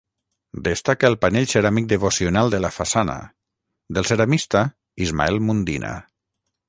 [0.67, 3.17] Destaca el panell ceràmic devocional de la façana,
[3.99, 4.65] del ceramista
[5.09, 5.93] Ismael Mundina.